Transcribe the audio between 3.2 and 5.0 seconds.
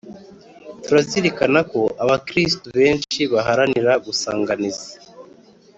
baharanira gusanganiza